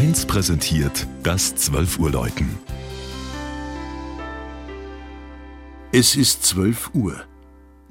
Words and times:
1 0.00 0.24
präsentiert 0.24 1.06
das 1.22 1.54
12 1.56 1.98
Uhr 1.98 2.10
Läuten. 2.10 2.48
Es 5.92 6.16
ist 6.16 6.42
12 6.42 6.94
Uhr. 6.94 7.22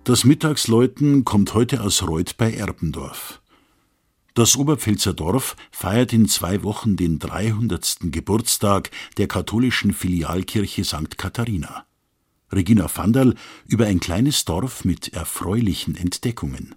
Das 0.06 0.24
Mittagsläuten 0.24 1.24
kommt 1.24 1.54
heute 1.54 1.84
aus 1.84 2.02
Reuth 2.02 2.36
bei 2.36 2.52
Erbendorf. 2.52 3.44
Das 4.34 4.58
Oberpfälzer 4.58 5.14
Dorf 5.14 5.56
feiert 5.70 6.12
in 6.12 6.28
zwei 6.28 6.64
Wochen 6.64 6.96
den 6.96 7.20
300. 7.20 7.98
Geburtstag 8.06 8.90
der 9.20 9.28
katholischen 9.28 9.94
Filialkirche 9.94 10.86
St. 10.86 11.16
Katharina. 11.16 11.86
Regina 12.52 12.90
Vanderl 12.92 13.36
über 13.68 13.86
ein 13.86 14.00
kleines 14.00 14.46
Dorf 14.46 14.84
mit 14.84 15.14
erfreulichen 15.14 15.96
Entdeckungen. 15.96 16.74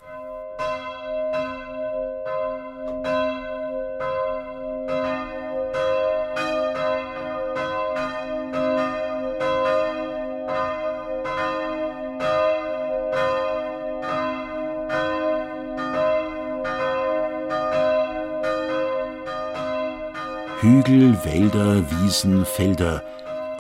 Hügel, 20.63 21.19
Wälder, 21.25 21.91
Wiesen, 21.91 22.47
Felder. 22.47 23.03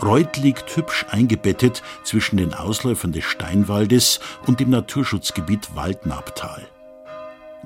Reuth 0.01 0.37
liegt 0.37 0.77
hübsch 0.77 1.05
eingebettet 1.11 1.83
zwischen 2.05 2.37
den 2.37 2.55
Ausläufern 2.55 3.11
des 3.11 3.25
Steinwaldes 3.25 4.21
und 4.47 4.61
dem 4.61 4.71
Naturschutzgebiet 4.71 5.75
Waldnabtal. 5.75 6.65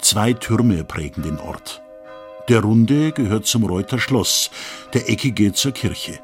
Zwei 0.00 0.32
Türme 0.32 0.84
prägen 0.84 1.22
den 1.22 1.38
Ort. 1.38 1.82
Der 2.48 2.60
runde 2.60 3.12
gehört 3.12 3.44
zum 3.44 3.64
Reuther 3.64 3.98
Schloss, 3.98 4.50
der 4.94 5.10
eckige 5.10 5.52
zur 5.52 5.72
Kirche. 5.72 6.18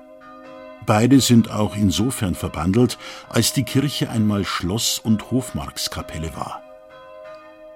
Beide 0.86 1.20
sind 1.20 1.50
auch 1.50 1.76
insofern 1.76 2.34
verbandelt, 2.34 2.96
als 3.28 3.52
die 3.52 3.64
Kirche 3.64 4.08
einmal 4.08 4.46
Schloss 4.46 4.98
und 4.98 5.30
Hofmarkskapelle 5.30 6.34
war. 6.34 6.61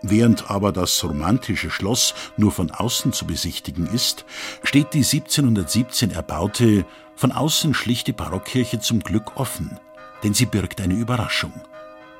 Während 0.02 0.50
aber 0.50 0.72
das 0.72 1.02
romantische 1.02 1.70
Schloss 1.70 2.14
nur 2.36 2.52
von 2.52 2.70
außen 2.70 3.12
zu 3.12 3.26
besichtigen 3.26 3.86
ist, 3.86 4.24
steht 4.62 4.92
die 4.94 5.04
1717 5.04 6.10
erbaute, 6.10 6.84
von 7.14 7.32
außen 7.32 7.72
schlichte 7.72 8.12
Barockkirche 8.12 8.78
zum 8.78 9.00
Glück 9.00 9.36
offen, 9.36 9.80
denn 10.22 10.34
sie 10.34 10.46
birgt 10.46 10.80
eine 10.80 10.94
Überraschung. 10.94 11.52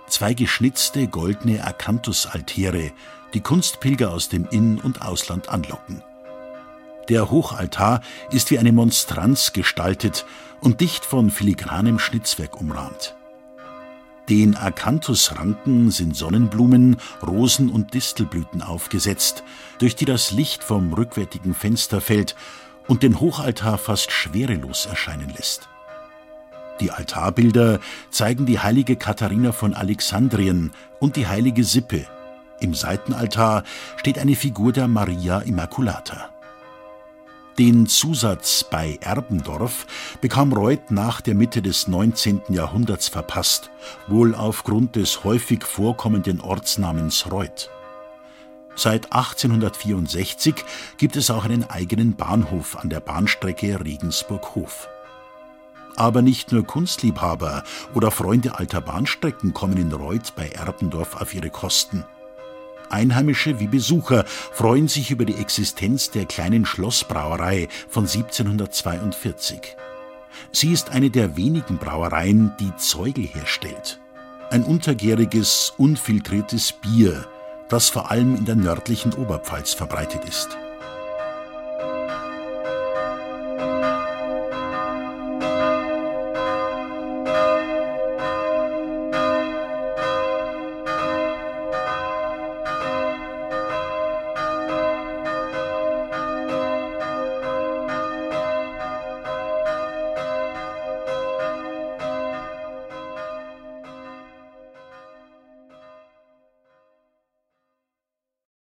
Zwei 0.09 0.35
geschnitzte 0.35 1.09
goldene 1.09 1.65
Akanthus-Altäre, 1.65 2.93
die 3.35 3.41
Kunstpilger 3.41 4.11
aus 4.11 4.29
dem 4.29 4.47
In- 4.51 4.79
und 4.81 5.03
Ausland 5.03 5.49
anlocken. 5.49 6.03
Der 7.09 7.31
Hochaltar 7.31 8.01
ist 8.31 8.51
wie 8.51 8.59
eine 8.59 8.73
Monstranz 8.73 9.53
gestaltet 9.53 10.25
und 10.61 10.81
dicht 10.81 11.05
von 11.05 11.31
filigranem 11.31 11.99
Schnitzwerk 11.99 12.61
umrahmt. 12.61 13.16
Den 14.29 14.57
Akanthusranken 14.57 15.93
sind 15.93 16.17
Sonnenblumen, 16.17 16.97
Rosen 17.25 17.71
und 17.71 17.95
Distelblüten 17.95 18.61
aufgesetzt, 18.61 19.45
durch 19.79 19.95
die 19.95 20.05
das 20.05 20.33
Licht 20.33 20.65
vom 20.65 20.93
rückwärtigen 20.93 21.55
Fenster 21.55 22.01
fällt 22.01 22.35
und 22.89 23.05
den 23.05 23.21
Hochaltar 23.21 23.79
fast 23.79 24.11
schwerelos 24.11 24.87
erscheinen 24.87 25.31
lässt. 25.31 25.69
Die 26.81 26.91
Altarbilder 26.91 27.79
zeigen 28.11 28.47
die 28.47 28.59
heilige 28.59 28.97
Katharina 28.97 29.53
von 29.53 29.75
Alexandrien 29.75 30.73
und 30.99 31.17
die 31.17 31.27
heilige 31.27 31.65
Sippe. 31.65 32.07
Im 32.61 32.75
Seitenaltar 32.75 33.63
steht 33.97 34.19
eine 34.19 34.35
Figur 34.35 34.73
der 34.73 34.89
Maria 34.89 35.39
Immaculata. 35.39 36.36
Den 37.59 37.87
Zusatz 37.87 38.65
bei 38.65 38.99
Erbendorf 39.01 39.87
bekam 40.21 40.53
Reuth 40.53 40.91
nach 40.91 41.23
der 41.23 41.35
Mitte 41.35 41.63
des 41.63 41.89
19. 41.89 42.43
Jahrhunderts 42.51 43.09
verpasst, 43.09 43.71
wohl 44.09 44.35
aufgrund 44.35 44.95
des 44.95 45.25
häufig 45.25 45.65
vorkommenden 45.65 46.43
Ortsnamens 46.43 47.33
Reuth. 47.33 47.71
Seit 48.75 49.11
1864 49.11 50.55
gibt 50.99 51.17
es 51.17 51.31
auch 51.31 51.47
einen 51.47 51.65
eigenen 51.65 52.15
Bahnhof 52.15 52.77
an 52.77 52.91
der 52.91 53.01
Bahnstrecke 53.01 53.83
Regensburg-Hof. 53.83 54.91
Aber 55.97 56.21
nicht 56.21 56.53
nur 56.53 56.63
Kunstliebhaber 56.63 57.65
oder 57.95 58.11
Freunde 58.11 58.59
alter 58.59 58.83
Bahnstrecken 58.83 59.55
kommen 59.55 59.79
in 59.79 59.93
Reuth 59.93 60.37
bei 60.37 60.51
Erbendorf 60.51 61.19
auf 61.23 61.33
ihre 61.33 61.49
Kosten– 61.49 62.05
Einheimische 62.91 63.61
wie 63.61 63.67
Besucher 63.67 64.25
freuen 64.27 64.89
sich 64.89 65.11
über 65.11 65.25
die 65.25 65.37
Existenz 65.37 66.11
der 66.11 66.27
kleinen 66.27 66.67
Schlossbrauerei 66.67 67.69
von 67.89 68.05
1742. 68.05 69.77
Sie 70.53 70.73
ist 70.73 70.91
eine 70.91 71.11
der 71.11 71.37
wenigen 71.37 71.79
Brauereien, 71.79 72.53
die 72.61 72.75
Zeugel 72.77 73.25
herstellt. 73.25 74.01
Ein 74.51 74.63
untergäriges, 74.63 75.73
unfiltriertes 75.77 76.73
Bier, 76.73 77.27
das 77.69 77.89
vor 77.89 78.11
allem 78.11 78.37
in 78.37 78.45
der 78.45 78.57
nördlichen 78.57 79.13
Oberpfalz 79.15 79.75
verbreitet 79.75 80.25
ist. 80.25 80.57